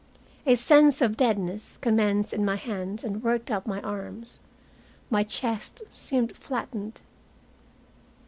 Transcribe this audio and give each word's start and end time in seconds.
A 0.47 0.55
sense 0.55 0.99
of 0.99 1.15
deadness 1.15 1.77
commenced 1.77 2.33
in 2.33 2.43
my 2.43 2.55
hands 2.55 3.03
and 3.03 3.21
worked 3.21 3.51
up 3.51 3.67
my 3.67 3.79
arms. 3.81 4.39
My 5.11 5.21
chest 5.21 5.83
seemed 5.91 6.35
flattened. 6.35 7.01